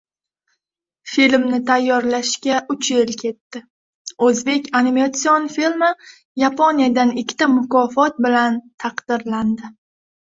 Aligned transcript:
“Filmni 1.15 1.57
tayyorlashga 1.65 2.55
uch 2.75 2.87
yil 2.93 3.11
ketdi”. 3.19 3.61
O‘zbek 4.29 4.69
animatsion 4.79 5.45
filmi 5.57 5.89
Yaponiyadan 6.45 7.13
ikkita 7.25 7.49
mukofot 7.59 8.17
bilan 8.27 8.57
taqdirlandi 8.85 9.71